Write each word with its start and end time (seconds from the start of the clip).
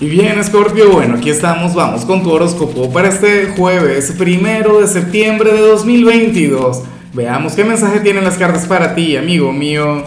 Y 0.00 0.08
bien, 0.08 0.42
Scorpio, 0.42 0.90
bueno, 0.90 1.14
aquí 1.14 1.30
estamos, 1.30 1.72
vamos 1.72 2.04
con 2.04 2.24
tu 2.24 2.32
horóscopo 2.32 2.92
para 2.92 3.08
este 3.08 3.52
jueves 3.56 4.12
primero 4.18 4.80
de 4.80 4.88
septiembre 4.88 5.52
de 5.52 5.60
2022. 5.60 6.82
Veamos 7.12 7.52
qué 7.52 7.64
mensaje 7.64 8.00
tienen 8.00 8.24
las 8.24 8.36
cartas 8.36 8.66
para 8.66 8.96
ti, 8.96 9.16
amigo 9.16 9.52
mío. 9.52 10.02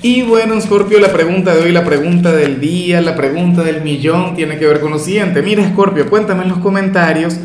Y 0.00 0.22
bueno, 0.22 0.58
Scorpio, 0.62 0.98
la 0.98 1.12
pregunta 1.12 1.54
de 1.54 1.64
hoy, 1.64 1.72
la 1.72 1.84
pregunta 1.84 2.32
del 2.32 2.58
día, 2.58 3.02
la 3.02 3.14
pregunta 3.14 3.62
del 3.62 3.82
millón 3.82 4.34
tiene 4.34 4.58
que 4.58 4.66
ver 4.66 4.80
con 4.80 4.92
lo 4.92 4.98
siguiente. 4.98 5.42
Mira, 5.42 5.68
Scorpio, 5.68 6.08
cuéntame 6.08 6.44
en 6.44 6.48
los 6.48 6.58
comentarios 6.58 7.36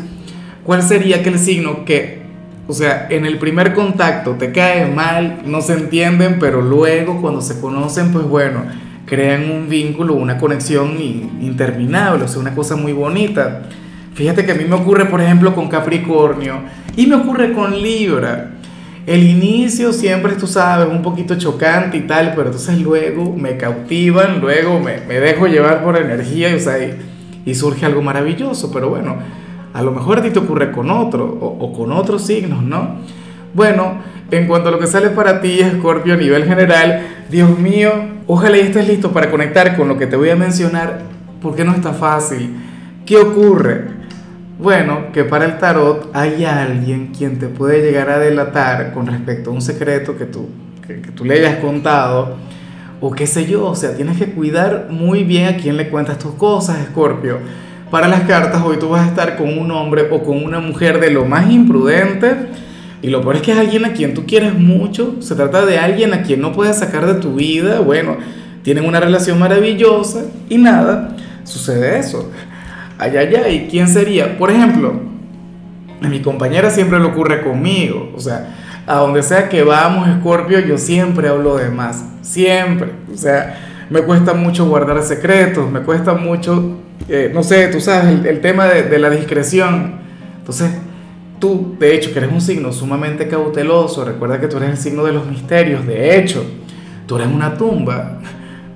cuál 0.64 0.82
sería 0.82 1.16
aquel 1.16 1.38
signo 1.38 1.84
que, 1.84 2.22
o 2.66 2.72
sea, 2.72 3.08
en 3.10 3.26
el 3.26 3.38
primer 3.38 3.74
contacto 3.74 4.36
te 4.36 4.52
cae 4.52 4.86
mal, 4.86 5.42
no 5.44 5.60
se 5.60 5.74
entienden, 5.74 6.38
pero 6.40 6.62
luego 6.62 7.20
cuando 7.20 7.42
se 7.42 7.60
conocen, 7.60 8.10
pues 8.10 8.24
bueno 8.24 8.91
crean 9.12 9.50
un 9.50 9.68
vínculo, 9.68 10.14
una 10.14 10.38
conexión 10.38 10.96
interminable, 10.98 12.24
o 12.24 12.28
sea, 12.28 12.40
una 12.40 12.54
cosa 12.54 12.76
muy 12.76 12.94
bonita. 12.94 13.64
Fíjate 14.14 14.46
que 14.46 14.52
a 14.52 14.54
mí 14.54 14.64
me 14.64 14.74
ocurre, 14.74 15.04
por 15.04 15.20
ejemplo, 15.20 15.54
con 15.54 15.68
Capricornio 15.68 16.60
y 16.96 17.06
me 17.06 17.16
ocurre 17.16 17.52
con 17.52 17.78
Libra. 17.78 18.52
El 19.04 19.24
inicio 19.24 19.92
siempre, 19.92 20.32
tú 20.36 20.46
sabes, 20.46 20.88
un 20.88 21.02
poquito 21.02 21.34
chocante 21.36 21.98
y 21.98 22.06
tal, 22.06 22.30
pero 22.30 22.46
entonces 22.46 22.80
luego 22.80 23.36
me 23.36 23.58
cautivan, 23.58 24.40
luego 24.40 24.80
me, 24.80 25.02
me 25.06 25.20
dejo 25.20 25.46
llevar 25.46 25.84
por 25.84 25.98
energía 25.98 26.48
y, 26.48 26.54
o 26.54 26.60
sea, 26.60 26.78
y, 27.44 27.54
surge 27.54 27.84
algo 27.84 28.00
maravilloso. 28.00 28.72
Pero 28.72 28.88
bueno, 28.88 29.16
a 29.74 29.82
lo 29.82 29.90
mejor 29.90 30.20
a 30.20 30.22
ti 30.22 30.30
te 30.30 30.38
ocurre 30.38 30.72
con 30.72 30.90
otro 30.90 31.26
o, 31.38 31.66
o 31.66 31.72
con 31.74 31.92
otros 31.92 32.24
signos, 32.24 32.62
¿no? 32.62 32.96
Bueno, 33.52 33.96
en 34.32 34.46
cuanto 34.46 34.70
a 34.70 34.72
lo 34.72 34.78
que 34.78 34.86
sale 34.86 35.10
para 35.10 35.42
ti, 35.42 35.60
Scorpio, 35.76 36.14
a 36.14 36.16
nivel 36.16 36.46
general, 36.46 37.06
Dios 37.30 37.58
mío, 37.58 37.92
ojalá 38.26 38.56
estés 38.56 38.88
listo 38.88 39.12
para 39.12 39.30
conectar 39.30 39.76
con 39.76 39.88
lo 39.88 39.98
que 39.98 40.06
te 40.06 40.16
voy 40.16 40.30
a 40.30 40.36
mencionar, 40.36 41.02
porque 41.42 41.64
no 41.64 41.74
está 41.74 41.92
fácil. 41.92 42.56
¿Qué 43.04 43.18
ocurre? 43.18 43.84
Bueno, 44.58 45.12
que 45.12 45.24
para 45.24 45.44
el 45.44 45.58
tarot 45.58 46.10
hay 46.14 46.46
alguien 46.46 47.08
quien 47.08 47.38
te 47.38 47.48
puede 47.48 47.82
llegar 47.82 48.08
a 48.08 48.18
delatar 48.18 48.94
con 48.94 49.06
respecto 49.06 49.50
a 49.50 49.52
un 49.52 49.60
secreto 49.60 50.16
que 50.16 50.24
tú, 50.24 50.48
que, 50.86 50.94
tú 50.94 51.26
le 51.26 51.34
hayas 51.34 51.56
contado, 51.56 52.38
o 53.02 53.10
qué 53.10 53.26
sé 53.26 53.44
yo, 53.44 53.66
o 53.66 53.74
sea, 53.74 53.94
tienes 53.94 54.16
que 54.16 54.32
cuidar 54.32 54.86
muy 54.88 55.24
bien 55.24 55.46
a 55.54 55.56
quién 55.58 55.76
le 55.76 55.90
cuentas 55.90 56.18
tus 56.18 56.32
cosas, 56.36 56.78
Scorpio. 56.86 57.38
Para 57.90 58.08
las 58.08 58.22
cartas, 58.22 58.62
hoy 58.64 58.78
tú 58.78 58.88
vas 58.88 59.02
a 59.02 59.08
estar 59.08 59.36
con 59.36 59.58
un 59.58 59.70
hombre 59.72 60.08
o 60.10 60.22
con 60.22 60.42
una 60.42 60.58
mujer 60.58 61.00
de 61.00 61.10
lo 61.10 61.26
más 61.26 61.50
imprudente 61.50 62.48
y 63.02 63.08
lo 63.08 63.20
peor 63.20 63.36
es 63.36 63.42
que 63.42 63.52
es 63.52 63.58
alguien 63.58 63.84
a 63.84 63.92
quien 63.92 64.14
tú 64.14 64.24
quieres 64.26 64.54
mucho, 64.54 65.16
se 65.20 65.34
trata 65.34 65.66
de 65.66 65.76
alguien 65.76 66.14
a 66.14 66.22
quien 66.22 66.40
no 66.40 66.52
puedes 66.52 66.78
sacar 66.78 67.04
de 67.04 67.14
tu 67.14 67.34
vida, 67.34 67.80
bueno, 67.80 68.16
tienen 68.62 68.86
una 68.86 69.00
relación 69.00 69.40
maravillosa 69.40 70.22
y 70.48 70.56
nada, 70.56 71.16
sucede 71.42 71.98
eso. 71.98 72.30
Ay, 72.98 73.16
ay, 73.16 73.34
ay, 73.34 73.68
¿quién 73.68 73.88
sería? 73.88 74.38
Por 74.38 74.52
ejemplo, 74.52 75.00
a 76.00 76.08
mi 76.08 76.20
compañera 76.20 76.70
siempre 76.70 77.00
le 77.00 77.06
ocurre 77.06 77.42
conmigo, 77.42 78.12
o 78.14 78.20
sea, 78.20 78.54
a 78.86 78.96
donde 78.96 79.24
sea 79.24 79.48
que 79.48 79.64
vamos, 79.64 80.08
Scorpio, 80.20 80.60
yo 80.60 80.78
siempre 80.78 81.28
hablo 81.28 81.56
de 81.56 81.70
más, 81.70 82.04
siempre, 82.20 82.92
o 83.12 83.16
sea, 83.16 83.58
me 83.90 84.02
cuesta 84.02 84.32
mucho 84.32 84.66
guardar 84.66 85.02
secretos, 85.02 85.68
me 85.68 85.80
cuesta 85.80 86.14
mucho, 86.14 86.78
eh, 87.08 87.32
no 87.34 87.42
sé, 87.42 87.66
tú 87.66 87.80
sabes, 87.80 88.20
el, 88.20 88.26
el 88.26 88.40
tema 88.40 88.66
de, 88.66 88.84
de 88.84 88.98
la 89.00 89.10
discreción, 89.10 89.96
entonces 90.38 90.70
Tú, 91.42 91.74
de 91.76 91.92
hecho, 91.92 92.12
que 92.12 92.20
eres 92.20 92.30
un 92.30 92.40
signo 92.40 92.70
sumamente 92.72 93.26
cauteloso, 93.26 94.04
recuerda 94.04 94.40
que 94.40 94.46
tú 94.46 94.58
eres 94.58 94.70
el 94.70 94.76
signo 94.76 95.02
de 95.02 95.12
los 95.12 95.26
misterios, 95.26 95.84
de 95.84 96.16
hecho, 96.16 96.44
tú 97.08 97.16
eres 97.16 97.26
una 97.26 97.58
tumba. 97.58 98.20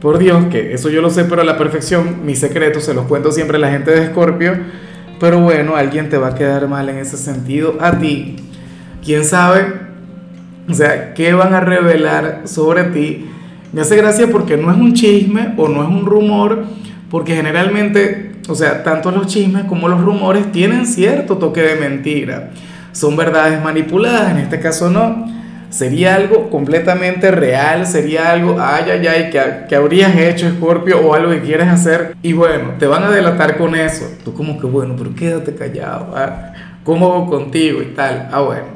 Por 0.00 0.18
Dios, 0.18 0.46
que 0.46 0.74
eso 0.74 0.90
yo 0.90 1.00
lo 1.00 1.08
sé, 1.08 1.26
pero 1.26 1.42
a 1.42 1.44
la 1.44 1.56
perfección, 1.56 2.26
mis 2.26 2.40
secretos 2.40 2.82
se 2.82 2.92
los 2.92 3.06
cuento 3.06 3.30
siempre 3.30 3.58
a 3.58 3.60
la 3.60 3.70
gente 3.70 3.92
de 3.92 4.02
Escorpio, 4.02 4.54
pero 5.20 5.38
bueno, 5.38 5.76
alguien 5.76 6.08
te 6.08 6.18
va 6.18 6.30
a 6.30 6.34
quedar 6.34 6.66
mal 6.66 6.88
en 6.88 6.98
ese 6.98 7.16
sentido, 7.16 7.76
a 7.78 8.00
ti. 8.00 8.34
¿Quién 9.04 9.24
sabe? 9.24 9.72
O 10.68 10.74
sea, 10.74 11.14
¿qué 11.14 11.34
van 11.34 11.54
a 11.54 11.60
revelar 11.60 12.42
sobre 12.46 12.82
ti? 12.86 13.26
Me 13.72 13.82
hace 13.82 13.96
gracia 13.96 14.28
porque 14.28 14.56
no 14.56 14.72
es 14.72 14.76
un 14.76 14.92
chisme 14.92 15.54
o 15.56 15.68
no 15.68 15.84
es 15.84 15.88
un 15.88 16.04
rumor, 16.04 16.64
porque 17.10 17.34
generalmente 17.34 18.36
o 18.48 18.54
sea, 18.54 18.82
tanto 18.82 19.10
los 19.10 19.26
chismes 19.26 19.64
como 19.64 19.88
los 19.88 20.00
rumores 20.00 20.52
tienen 20.52 20.86
cierto 20.86 21.36
toque 21.38 21.62
de 21.62 21.76
mentira. 21.76 22.50
Son 22.92 23.16
verdades 23.16 23.62
manipuladas, 23.62 24.30
en 24.30 24.38
este 24.38 24.60
caso 24.60 24.90
no. 24.90 25.34
Sería 25.68 26.14
algo 26.14 26.48
completamente 26.48 27.30
real, 27.32 27.86
sería 27.86 28.30
algo, 28.30 28.56
ay, 28.60 28.84
ay, 28.90 29.06
ay, 29.06 29.30
que, 29.30 29.42
que 29.68 29.76
habrías 29.76 30.16
hecho, 30.16 30.48
Scorpio, 30.48 31.00
o 31.00 31.12
algo 31.12 31.32
que 31.32 31.40
quieres 31.40 31.66
hacer. 31.66 32.14
Y 32.22 32.32
bueno, 32.32 32.74
te 32.78 32.86
van 32.86 33.02
a 33.02 33.10
delatar 33.10 33.58
con 33.58 33.74
eso. 33.74 34.06
Tú 34.24 34.32
como 34.32 34.58
que, 34.60 34.66
bueno, 34.66 34.94
pero 34.96 35.14
quédate 35.14 35.54
callado, 35.54 36.14
¿ah? 36.16 36.52
¿cómo 36.84 37.28
contigo 37.28 37.82
y 37.82 37.86
tal? 37.86 38.28
Ah, 38.32 38.40
bueno. 38.40 38.75